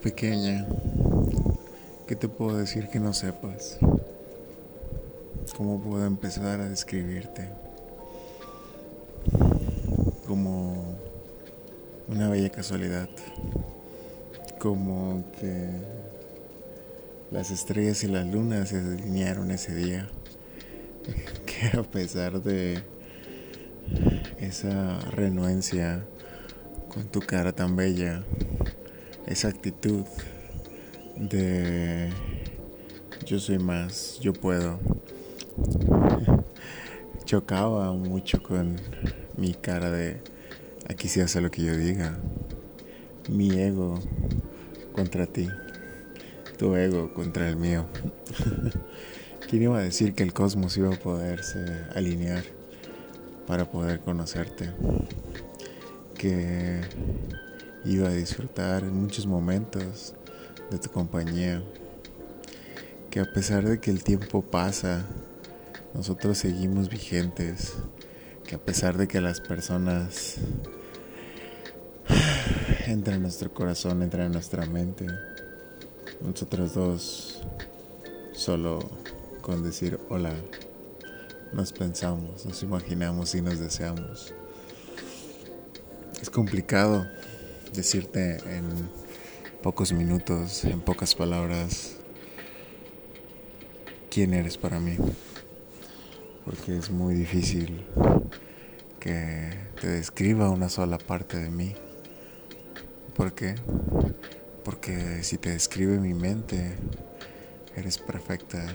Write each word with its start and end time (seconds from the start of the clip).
Pequeña, 0.00 0.66
¿qué 2.06 2.16
te 2.16 2.28
puedo 2.28 2.56
decir 2.56 2.88
que 2.88 2.98
no 2.98 3.12
sepas? 3.12 3.78
¿Cómo 5.56 5.80
puedo 5.80 6.06
empezar 6.06 6.60
a 6.60 6.68
describirte? 6.68 7.48
Como 10.26 10.96
una 12.08 12.28
bella 12.28 12.50
casualidad, 12.50 13.08
como 14.58 15.24
que 15.38 15.68
las 17.30 17.50
estrellas 17.50 18.02
y 18.04 18.08
las 18.08 18.26
lunas 18.26 18.68
se 18.68 18.78
alinearon 18.78 19.50
ese 19.50 19.74
día, 19.74 20.08
que 21.46 21.76
a 21.76 21.82
pesar 21.82 22.42
de 22.42 22.82
esa 24.38 24.98
renuencia 25.10 26.04
con 26.92 27.04
tu 27.08 27.20
cara 27.20 27.52
tan 27.52 27.74
bella, 27.74 28.22
esa 29.26 29.48
actitud 29.48 30.04
de 31.16 32.10
yo 33.26 33.38
soy 33.38 33.58
más, 33.58 34.18
yo 34.20 34.32
puedo, 34.32 34.78
chocaba 37.24 37.92
mucho 37.92 38.42
con 38.42 38.76
mi 39.36 39.54
cara 39.54 39.90
de 39.90 40.20
aquí 40.88 41.08
se 41.08 41.22
hace 41.22 41.40
lo 41.40 41.50
que 41.50 41.62
yo 41.62 41.76
diga, 41.76 42.18
mi 43.30 43.58
ego 43.60 44.00
contra 44.92 45.26
ti, 45.26 45.48
tu 46.58 46.74
ego 46.76 47.14
contra 47.14 47.48
el 47.48 47.56
mío. 47.56 47.86
¿Quién 49.48 49.64
iba 49.64 49.78
a 49.78 49.82
decir 49.82 50.14
que 50.14 50.22
el 50.22 50.32
cosmos 50.32 50.76
iba 50.76 50.94
a 50.94 50.98
poderse 50.98 51.58
alinear 51.94 52.42
para 53.46 53.70
poder 53.70 54.00
conocerte? 54.00 54.70
Que 56.16 56.80
iba 57.84 58.08
a 58.08 58.12
disfrutar 58.12 58.84
en 58.84 58.94
muchos 58.94 59.26
momentos 59.26 60.14
de 60.70 60.78
tu 60.78 60.90
compañía. 60.90 61.62
Que 63.10 63.20
a 63.20 63.32
pesar 63.32 63.64
de 63.68 63.80
que 63.80 63.90
el 63.90 64.02
tiempo 64.02 64.42
pasa, 64.42 65.04
nosotros 65.94 66.38
seguimos 66.38 66.88
vigentes. 66.88 67.74
Que 68.46 68.54
a 68.56 68.58
pesar 68.58 68.96
de 68.96 69.08
que 69.08 69.20
las 69.20 69.40
personas 69.40 70.36
entran 72.86 73.16
en 73.16 73.22
nuestro 73.22 73.52
corazón, 73.52 74.02
entran 74.02 74.26
en 74.26 74.32
nuestra 74.32 74.66
mente, 74.66 75.06
nosotros 76.20 76.74
dos 76.74 77.42
solo 78.32 78.78
con 79.40 79.62
decir 79.62 79.98
hola 80.08 80.32
nos 81.52 81.72
pensamos, 81.72 82.46
nos 82.46 82.62
imaginamos 82.62 83.34
y 83.34 83.42
nos 83.42 83.58
deseamos. 83.58 84.32
Es 86.20 86.30
complicado 86.30 87.06
decirte 87.72 88.38
en 88.46 88.90
pocos 89.62 89.92
minutos, 89.92 90.64
en 90.64 90.80
pocas 90.80 91.14
palabras, 91.14 91.96
quién 94.10 94.34
eres 94.34 94.58
para 94.58 94.80
mí. 94.80 94.96
Porque 96.44 96.76
es 96.76 96.90
muy 96.90 97.14
difícil 97.14 97.86
que 98.98 99.50
te 99.80 99.88
describa 99.88 100.50
una 100.50 100.68
sola 100.68 100.98
parte 100.98 101.38
de 101.38 101.50
mí. 101.50 101.74
¿Por 103.14 103.34
qué? 103.34 103.54
Porque 104.64 105.22
si 105.22 105.38
te 105.38 105.50
describe 105.50 105.98
mi 105.98 106.14
mente, 106.14 106.76
eres 107.76 107.98
perfecta. 107.98 108.66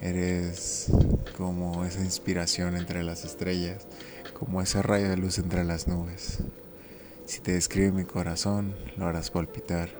Eres 0.00 0.90
como 1.36 1.84
esa 1.84 2.00
inspiración 2.00 2.76
entre 2.76 3.02
las 3.02 3.24
estrellas, 3.24 3.86
como 4.32 4.62
ese 4.62 4.82
rayo 4.82 5.08
de 5.08 5.16
luz 5.16 5.38
entre 5.38 5.64
las 5.64 5.88
nubes. 5.88 6.38
Si 7.26 7.40
te 7.40 7.50
describe 7.54 7.90
mi 7.90 8.04
corazón, 8.04 8.76
lo 8.96 9.06
harás 9.06 9.32
palpitar, 9.32 9.90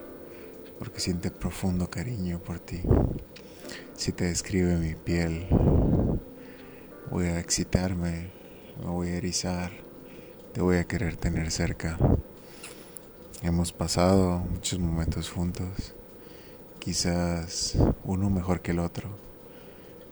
porque 0.79 1.01
siente 1.01 1.29
profundo 1.29 1.89
cariño 1.89 2.39
por 2.39 2.61
ti. 2.61 2.81
Si 3.97 4.13
te 4.13 4.23
describe 4.23 4.77
mi 4.77 4.95
piel, 4.95 5.45
voy 7.11 7.25
a 7.25 7.41
excitarme, 7.41 8.31
me 8.79 8.85
voy 8.85 9.09
a 9.09 9.17
erizar, 9.17 9.71
te 10.53 10.61
voy 10.61 10.77
a 10.77 10.85
querer 10.85 11.17
tener 11.17 11.51
cerca. 11.51 11.97
Hemos 13.43 13.73
pasado 13.73 14.39
muchos 14.39 14.79
momentos 14.79 15.29
juntos, 15.29 15.95
quizás 16.79 17.77
uno 18.05 18.29
mejor 18.29 18.61
que 18.61 18.71
el 18.71 18.79
otro, 18.79 19.09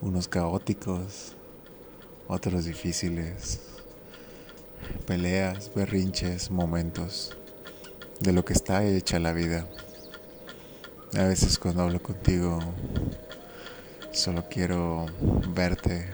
unos 0.02 0.28
caóticos, 0.28 1.34
otros 2.28 2.66
difíciles, 2.66 3.75
peleas, 5.06 5.70
berrinches, 5.74 6.50
momentos 6.50 7.36
de 8.20 8.32
lo 8.32 8.44
que 8.44 8.52
está 8.52 8.84
hecha 8.84 9.18
la 9.18 9.32
vida. 9.32 9.66
A 11.16 11.24
veces 11.24 11.58
cuando 11.58 11.82
hablo 11.82 12.02
contigo 12.02 12.58
solo 14.12 14.48
quiero 14.48 15.06
verte, 15.54 16.10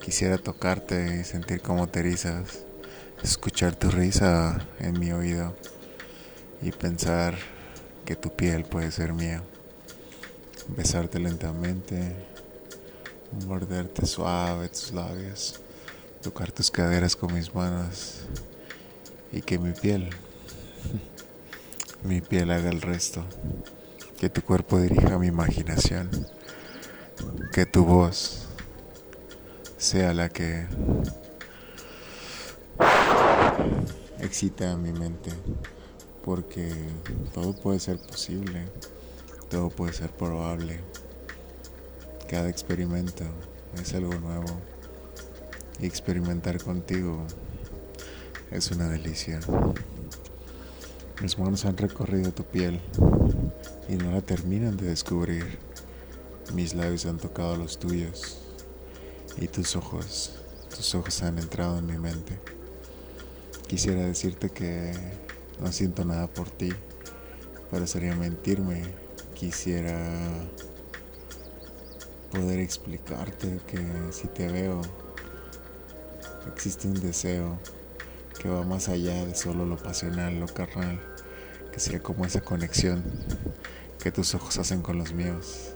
quisiera 0.00 0.38
tocarte 0.38 1.20
y 1.20 1.24
sentir 1.24 1.62
cómo 1.62 1.88
te 1.88 2.00
erizas, 2.00 2.64
escuchar 3.22 3.76
tu 3.76 3.90
risa 3.90 4.58
en 4.80 4.98
mi 4.98 5.12
oído 5.12 5.56
y 6.60 6.72
pensar 6.72 7.36
que 8.04 8.16
tu 8.16 8.34
piel 8.34 8.64
puede 8.64 8.90
ser 8.90 9.12
mía, 9.12 9.42
besarte 10.68 11.18
lentamente, 11.18 12.16
morderte 13.46 14.06
suave 14.06 14.68
tus 14.68 14.92
labios 14.92 15.60
tocar 16.22 16.50
tus 16.50 16.70
caderas 16.70 17.14
con 17.14 17.32
mis 17.32 17.54
manos 17.54 18.22
y 19.32 19.40
que 19.40 19.58
mi 19.58 19.72
piel, 19.72 20.10
mi 22.02 22.20
piel 22.20 22.50
haga 22.50 22.70
el 22.70 22.80
resto, 22.80 23.24
que 24.18 24.28
tu 24.28 24.42
cuerpo 24.42 24.80
dirija 24.80 25.18
mi 25.18 25.28
imaginación, 25.28 26.10
que 27.52 27.66
tu 27.66 27.84
voz 27.84 28.46
sea 29.76 30.12
la 30.12 30.28
que 30.28 30.66
excita 34.20 34.72
a 34.72 34.76
mi 34.76 34.92
mente, 34.92 35.30
porque 36.24 36.72
todo 37.32 37.54
puede 37.54 37.78
ser 37.78 37.98
posible, 37.98 38.64
todo 39.48 39.70
puede 39.70 39.92
ser 39.92 40.10
probable, 40.10 40.80
cada 42.28 42.48
experimento 42.48 43.24
es 43.80 43.94
algo 43.94 44.14
nuevo 44.14 44.77
y 45.80 45.86
experimentar 45.86 46.62
contigo 46.62 47.26
es 48.50 48.70
una 48.70 48.88
delicia. 48.88 49.40
Mis 51.20 51.38
manos 51.38 51.64
han 51.64 51.76
recorrido 51.76 52.32
tu 52.32 52.44
piel 52.44 52.80
y 53.88 53.96
no 53.96 54.12
la 54.12 54.20
terminan 54.22 54.76
de 54.76 54.86
descubrir. 54.86 55.58
Mis 56.54 56.74
labios 56.74 57.06
han 57.06 57.18
tocado 57.18 57.56
los 57.56 57.78
tuyos 57.78 58.38
y 59.36 59.48
tus 59.48 59.76
ojos, 59.76 60.32
tus 60.74 60.94
ojos 60.94 61.22
han 61.22 61.38
entrado 61.38 61.78
en 61.78 61.86
mi 61.86 61.98
mente. 61.98 62.38
Quisiera 63.66 64.02
decirte 64.02 64.50
que 64.50 64.92
no 65.60 65.70
siento 65.72 66.04
nada 66.04 66.26
por 66.26 66.50
ti, 66.50 66.70
pero 67.70 67.86
sería 67.86 68.14
mentirme. 68.14 68.82
Quisiera 69.34 69.98
poder 72.30 72.60
explicarte 72.60 73.60
que 73.66 73.78
si 74.10 74.26
te 74.28 74.48
veo 74.48 74.80
existe 76.52 76.88
un 76.88 77.00
deseo 77.00 77.58
que 78.40 78.48
va 78.48 78.62
más 78.64 78.88
allá 78.88 79.24
de 79.24 79.34
solo 79.34 79.64
lo 79.64 79.76
pasional, 79.76 80.38
lo 80.38 80.46
carnal, 80.46 81.00
que 81.72 81.80
sería 81.80 82.00
como 82.00 82.24
esa 82.24 82.40
conexión 82.40 83.02
que 84.00 84.12
tus 84.12 84.34
ojos 84.34 84.58
hacen 84.58 84.82
con 84.82 84.98
los 84.98 85.12
míos. 85.12 85.74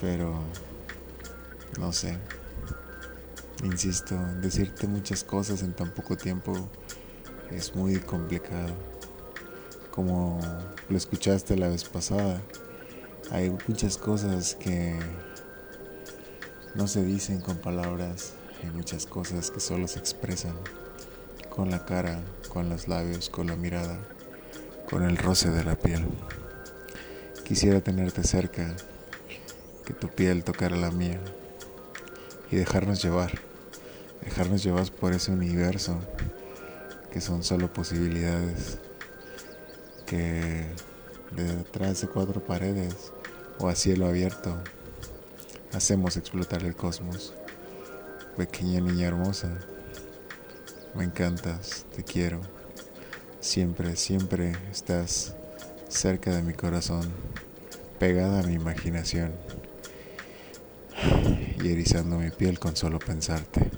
Pero, 0.00 0.40
no 1.78 1.92
sé, 1.92 2.16
insisto, 3.64 4.16
decirte 4.40 4.86
muchas 4.86 5.24
cosas 5.24 5.62
en 5.62 5.74
tan 5.74 5.90
poco 5.90 6.16
tiempo 6.16 6.52
es 7.50 7.74
muy 7.74 7.96
complicado. 7.96 8.74
Como 9.90 10.40
lo 10.88 10.96
escuchaste 10.96 11.56
la 11.56 11.68
vez 11.68 11.84
pasada, 11.84 12.40
hay 13.32 13.50
muchas 13.66 13.98
cosas 13.98 14.54
que 14.54 14.96
no 16.78 16.86
se 16.86 17.04
dicen 17.04 17.40
con 17.40 17.56
palabras, 17.56 18.34
hay 18.62 18.70
muchas 18.70 19.04
cosas 19.04 19.50
que 19.50 19.58
solo 19.58 19.88
se 19.88 19.98
expresan 19.98 20.54
con 21.50 21.72
la 21.72 21.84
cara, 21.84 22.20
con 22.50 22.68
los 22.68 22.86
labios, 22.86 23.30
con 23.30 23.48
la 23.48 23.56
mirada, 23.56 23.98
con 24.88 25.02
el 25.02 25.16
roce 25.16 25.50
de 25.50 25.64
la 25.64 25.74
piel. 25.74 26.06
Quisiera 27.44 27.80
tenerte 27.80 28.22
cerca, 28.22 28.76
que 29.84 29.92
tu 29.92 30.06
piel 30.06 30.44
tocara 30.44 30.76
la 30.76 30.92
mía 30.92 31.20
y 32.52 32.54
dejarnos 32.54 33.02
llevar, 33.02 33.32
dejarnos 34.22 34.62
llevar 34.62 34.88
por 34.92 35.12
ese 35.12 35.32
universo 35.32 35.98
que 37.10 37.20
son 37.20 37.42
solo 37.42 37.72
posibilidades, 37.72 38.78
que 40.06 40.64
detrás 41.32 42.02
de 42.02 42.06
cuatro 42.06 42.40
paredes 42.40 43.12
o 43.58 43.68
a 43.68 43.74
cielo 43.74 44.06
abierto 44.06 44.56
hacemos 45.72 46.16
explotar 46.16 46.62
el 46.64 46.74
cosmos. 46.74 47.34
Pequeña 48.36 48.80
niña 48.80 49.08
hermosa, 49.08 49.58
me 50.94 51.04
encantas, 51.04 51.86
te 51.94 52.04
quiero, 52.04 52.40
Siempre, 53.40 53.94
siempre 53.94 54.52
estás 54.70 55.36
cerca 55.88 56.34
de 56.34 56.42
mi 56.42 56.54
corazón, 56.54 57.08
pegada 58.00 58.40
a 58.40 58.42
mi 58.42 58.54
imaginación 58.54 59.32
y 61.62 61.68
erizando 61.68 62.18
mi 62.18 62.30
piel 62.30 62.58
con 62.58 62.74
solo 62.74 62.98
pensarte. 62.98 63.70